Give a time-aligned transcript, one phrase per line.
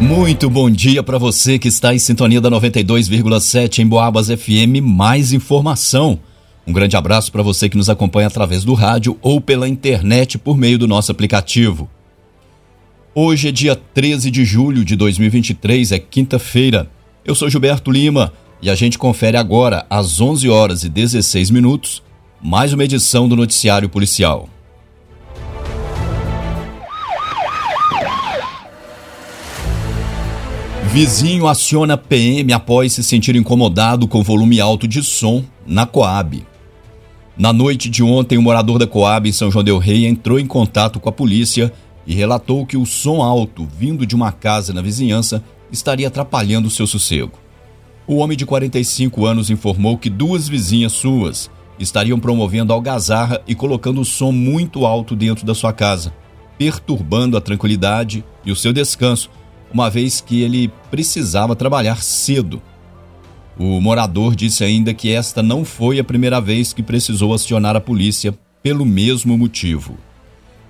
[0.00, 4.82] Muito bom dia para você que está em sintonia da 92,7 em Boabas FM.
[4.82, 6.20] Mais informação.
[6.66, 10.58] Um grande abraço para você que nos acompanha através do rádio ou pela internet por
[10.58, 11.88] meio do nosso aplicativo.
[13.14, 16.90] Hoje é dia 13 de julho de 2023, é quinta-feira.
[17.24, 22.02] Eu sou Gilberto Lima e a gente confere agora, às 11 horas e 16 minutos,
[22.42, 24.50] mais uma edição do Noticiário Policial.
[30.96, 36.42] Vizinho aciona PM após se sentir incomodado com volume alto de som na Coab.
[37.36, 40.46] Na noite de ontem, um morador da Coab em São João del Rei entrou em
[40.46, 41.70] contato com a polícia
[42.06, 46.86] e relatou que o som alto vindo de uma casa na vizinhança estaria atrapalhando seu
[46.86, 47.38] sossego.
[48.06, 54.00] O homem de 45 anos informou que duas vizinhas suas estariam promovendo algazarra e colocando
[54.00, 56.14] o som muito alto dentro da sua casa,
[56.56, 59.28] perturbando a tranquilidade e o seu descanso,
[59.72, 62.62] uma vez que ele precisava trabalhar cedo.
[63.58, 67.80] O morador disse ainda que esta não foi a primeira vez que precisou acionar a
[67.80, 69.96] polícia pelo mesmo motivo.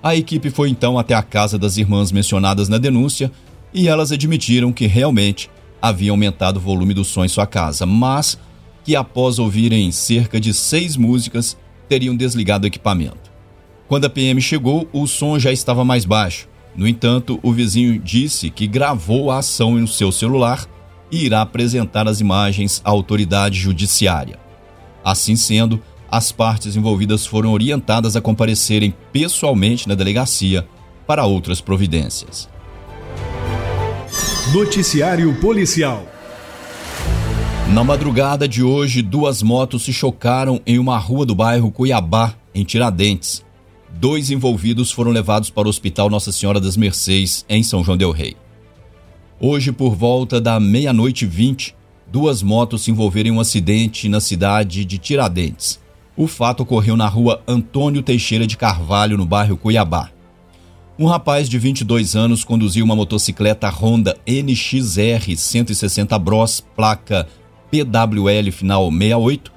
[0.03, 3.31] A equipe foi então até a casa das irmãs mencionadas na denúncia
[3.75, 5.51] e elas admitiram que realmente
[5.83, 8.39] havia aumentado o volume do som em sua casa, mas
[8.85, 11.57] que após ouvirem cerca de seis músicas
[11.89, 13.33] teriam desligado o equipamento.
[13.89, 16.48] Quando a PM chegou, o som já estava mais baixo.
[16.77, 20.67] No entanto, o vizinho disse que gravou a ação no seu celular
[21.11, 24.39] e irá apresentar as imagens à autoridade judiciária.
[25.03, 30.69] Assim sendo, as partes envolvidas foram orientadas a comparecerem pessoalmente na delegacia
[31.07, 32.49] para outras providências.
[34.53, 36.07] Noticiário Policial
[37.73, 42.65] Na madrugada de hoje, duas motos se chocaram em uma rua do bairro Cuiabá, em
[42.65, 43.45] Tiradentes.
[43.98, 48.11] Dois envolvidos foram levados para o Hospital Nossa Senhora das Mercês, em São João Del
[48.11, 48.36] Rei.
[49.41, 51.75] Hoje, por volta da meia-noite e vinte,
[52.06, 55.80] duas motos se envolveram em um acidente na cidade de Tiradentes.
[56.14, 60.11] O fato ocorreu na rua Antônio Teixeira de Carvalho, no bairro Cuiabá.
[60.98, 67.27] Um rapaz de 22 anos conduziu uma motocicleta Honda NXR 160 Bros, placa
[67.70, 69.55] PWL final 68.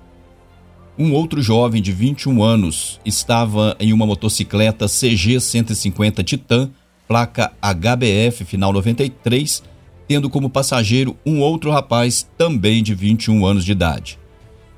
[1.02, 6.70] Um outro jovem de 21 anos estava em uma motocicleta CG 150 Titan,
[7.08, 9.64] placa HBF final 93,
[10.10, 14.20] tendo como passageiro um outro rapaz também de 21 anos de idade.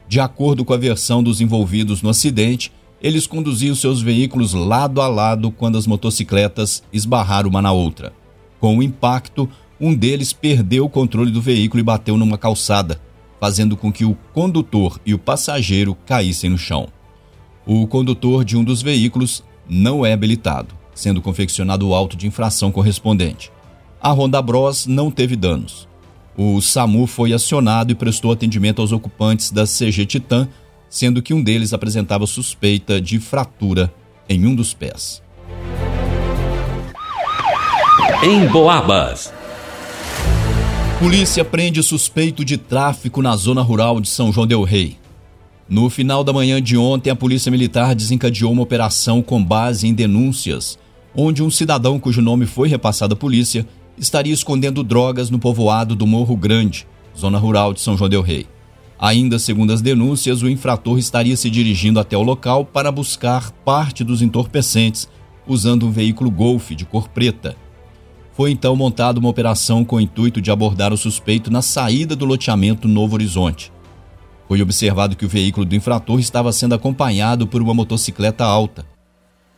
[0.07, 2.71] De acordo com a versão dos envolvidos no acidente,
[3.01, 8.13] eles conduziam seus veículos lado a lado quando as motocicletas esbarraram uma na outra.
[8.59, 9.49] Com o impacto,
[9.79, 13.01] um deles perdeu o controle do veículo e bateu numa calçada,
[13.41, 16.88] fazendo com que o condutor e o passageiro caíssem no chão.
[17.66, 22.72] O condutor de um dos veículos não é habilitado, sendo confeccionado o auto de infração
[22.72, 23.51] correspondente.
[24.01, 25.91] A Honda Bros não teve danos
[26.38, 30.47] o SAMU foi acionado e prestou atendimento aos ocupantes da CG Titan,
[30.90, 33.94] sendo que um deles apresentava suspeita de fratura
[34.28, 35.22] em um dos pés.
[38.24, 39.34] Em Boabas.
[41.01, 44.97] Polícia prende suspeito de tráfico na zona rural de São João del Rei.
[45.67, 49.95] No final da manhã de ontem, a Polícia Militar desencadeou uma operação com base em
[49.95, 50.78] denúncias,
[51.16, 53.67] onde um cidadão cujo nome foi repassado à polícia
[53.97, 56.85] estaria escondendo drogas no povoado do Morro Grande,
[57.18, 58.45] zona rural de São João del Rei.
[59.00, 64.03] Ainda segundo as denúncias, o infrator estaria se dirigindo até o local para buscar parte
[64.03, 65.09] dos entorpecentes
[65.47, 67.57] usando um veículo Golf de cor preta.
[68.41, 72.25] Foi então montada uma operação com o intuito de abordar o suspeito na saída do
[72.25, 73.72] loteamento Novo Horizonte.
[74.47, 78.84] Foi observado que o veículo do infrator estava sendo acompanhado por uma motocicleta alta.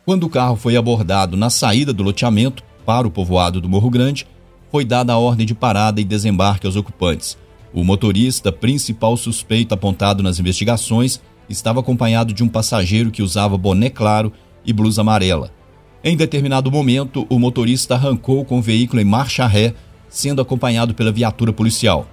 [0.03, 4.27] Quando o carro foi abordado na saída do loteamento, para o povoado do Morro Grande,
[4.69, 7.37] foi dada a ordem de parada e desembarque aos ocupantes.
[7.73, 13.89] O motorista, principal suspeito apontado nas investigações, estava acompanhado de um passageiro que usava boné
[13.89, 14.33] claro
[14.65, 15.53] e blusa amarela.
[16.03, 19.73] Em determinado momento, o motorista arrancou com o veículo em marcha ré,
[20.09, 22.05] sendo acompanhado pela viatura policial.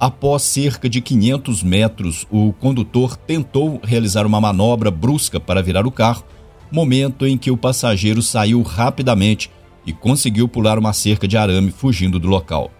[0.00, 5.90] Após cerca de 500 metros, o condutor tentou realizar uma manobra brusca para virar o
[5.90, 6.24] carro,
[6.72, 9.50] momento em que o passageiro saiu rapidamente
[9.86, 12.70] e conseguiu pular uma cerca de arame fugindo do local.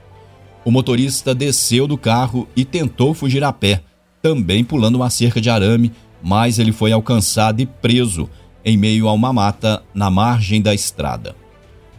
[0.64, 3.82] O motorista desceu do carro e tentou fugir a pé,
[4.22, 5.92] também pulando uma cerca de arame,
[6.22, 8.30] mas ele foi alcançado e preso
[8.64, 11.36] em meio a uma mata na margem da estrada.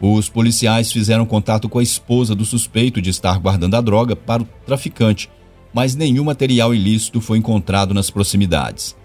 [0.00, 4.42] Os policiais fizeram contato com a esposa do suspeito de estar guardando a droga para
[4.42, 5.30] o traficante,
[5.72, 8.96] mas nenhum material ilícito foi encontrado nas proximidades.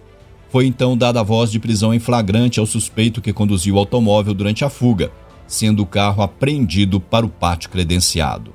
[0.50, 4.34] Foi então dada a voz de prisão em flagrante ao suspeito que conduziu o automóvel
[4.34, 5.12] durante a fuga,
[5.48, 8.54] sendo o carro apreendido para o pátio credenciado.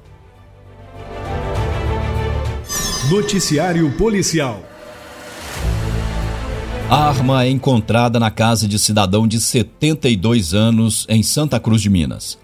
[3.08, 4.62] Noticiário Policial
[6.88, 12.38] Arma é encontrada na casa de cidadão de 72 anos em Santa Cruz de Minas.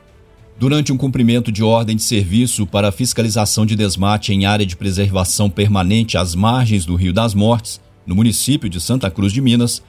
[0.58, 5.48] Durante um cumprimento de ordem de serviço para fiscalização de desmate em área de preservação
[5.48, 9.80] permanente às margens do Rio das Mortes, no município de Santa Cruz de Minas,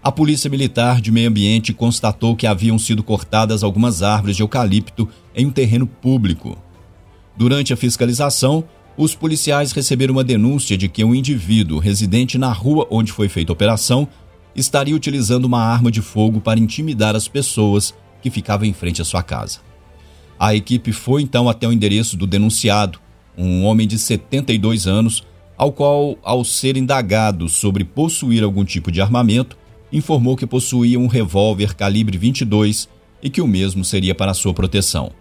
[0.00, 5.08] a Polícia Militar de Meio Ambiente constatou que haviam sido cortadas algumas árvores de eucalipto
[5.34, 6.56] em um terreno público.
[7.36, 8.62] Durante a fiscalização,
[8.98, 13.52] os policiais receberam uma denúncia de que um indivíduo residente na rua onde foi feita
[13.52, 14.08] a operação
[14.56, 19.04] estaria utilizando uma arma de fogo para intimidar as pessoas que ficavam em frente à
[19.04, 19.60] sua casa.
[20.36, 22.98] A equipe foi então até o endereço do denunciado,
[23.36, 25.22] um homem de 72 anos,
[25.56, 29.56] ao qual, ao ser indagado sobre possuir algum tipo de armamento,
[29.92, 32.88] informou que possuía um revólver calibre 22
[33.22, 35.12] e que o mesmo seria para sua proteção.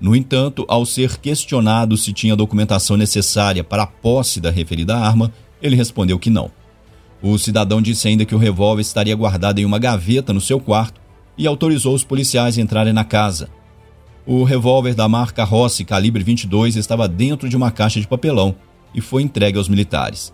[0.00, 5.32] No entanto, ao ser questionado se tinha documentação necessária para a posse da referida arma,
[5.60, 6.50] ele respondeu que não.
[7.20, 11.00] O cidadão disse ainda que o revólver estaria guardado em uma gaveta no seu quarto
[11.36, 13.48] e autorizou os policiais a entrarem na casa.
[14.24, 18.54] O revólver da marca Rossi calibre 22 estava dentro de uma caixa de papelão
[18.94, 20.32] e foi entregue aos militares.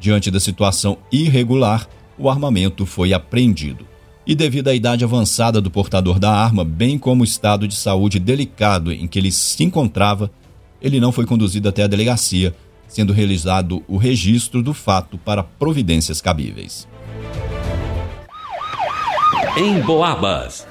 [0.00, 1.86] Diante da situação irregular,
[2.18, 3.91] o armamento foi apreendido.
[4.26, 8.20] E devido à idade avançada do portador da arma, bem como o estado de saúde
[8.20, 10.30] delicado em que ele se encontrava,
[10.80, 12.54] ele não foi conduzido até a delegacia,
[12.86, 16.86] sendo realizado o registro do fato para providências cabíveis.
[19.56, 20.66] Em Boabas.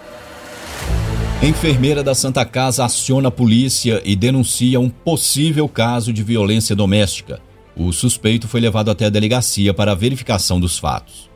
[1.44, 7.42] Enfermeira da Santa Casa aciona a polícia e denuncia um possível caso de violência doméstica.
[7.76, 11.31] O suspeito foi levado até a delegacia para a verificação dos fatos.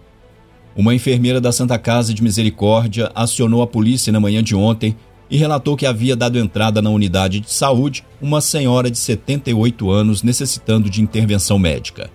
[0.75, 4.93] Uma enfermeira da Santa Casa de Misericórdia acionou a polícia na manhã de ontem
[5.29, 10.21] e relatou que havia dado entrada na unidade de saúde uma senhora de 78 anos
[10.21, 12.09] necessitando de intervenção médica.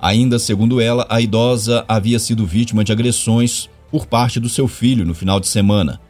[0.00, 5.04] Ainda segundo ela, a idosa havia sido vítima de agressões por parte do seu filho
[5.04, 6.00] no final de semana.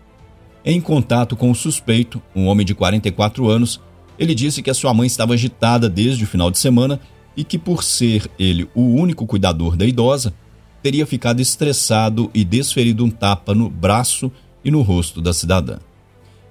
[0.64, 3.80] Em contato com o suspeito, um homem de 44 anos,
[4.18, 7.00] ele disse que a sua mãe estava agitada desde o final de semana
[7.34, 10.34] e que, por ser ele o único cuidador da idosa,
[10.82, 14.30] teria ficado estressado e desferido um tapa no braço
[14.64, 15.78] e no rosto da cidadã.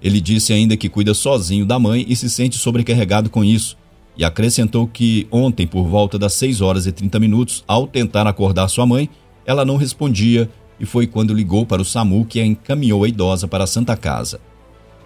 [0.01, 3.77] Ele disse ainda que cuida sozinho da mãe e se sente sobrecarregado com isso,
[4.17, 8.67] e acrescentou que ontem, por volta das 6 horas e 30 minutos, ao tentar acordar
[8.67, 9.09] sua mãe,
[9.45, 10.49] ela não respondia
[10.79, 13.95] e foi quando ligou para o SAMU que a encaminhou a idosa para a Santa
[13.95, 14.39] Casa.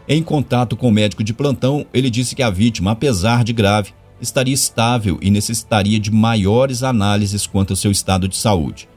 [0.08, 3.92] Em contato com o médico de plantão, ele disse que a vítima, apesar de grave,
[4.22, 8.88] estaria estável e necessitaria de maiores análises quanto ao seu estado de saúde.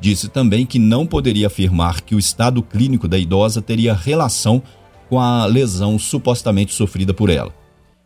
[0.00, 4.62] Disse também que não poderia afirmar que o estado clínico da idosa teria relação
[5.08, 7.54] com a lesão supostamente sofrida por ela.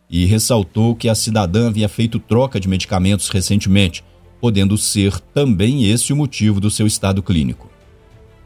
[0.09, 4.03] E ressaltou que a cidadã havia feito troca de medicamentos recentemente,
[4.41, 7.69] podendo ser também esse o motivo do seu estado clínico.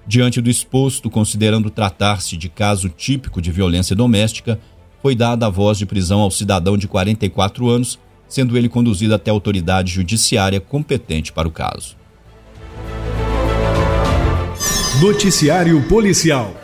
[0.05, 4.59] Diante do exposto, considerando tratar-se de caso típico de violência doméstica,
[5.01, 9.31] foi dada a voz de prisão ao cidadão de 44 anos, sendo ele conduzido até
[9.31, 11.95] a autoridade judiciária competente para o caso.
[15.03, 16.55] Noticiário Policial.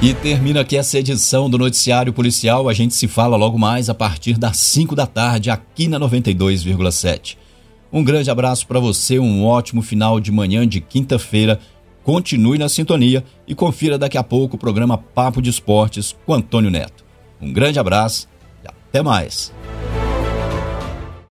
[0.00, 2.68] E termina aqui essa edição do Noticiário Policial.
[2.68, 7.36] A gente se fala logo mais a partir das 5 da tarde aqui na 92,7.
[7.92, 11.58] Um grande abraço para você, um ótimo final de manhã de quinta-feira.
[12.04, 16.70] Continue na sintonia e confira daqui a pouco o programa Papo de Esportes com Antônio
[16.70, 17.04] Neto.
[17.42, 18.28] Um grande abraço
[18.64, 19.52] e até mais.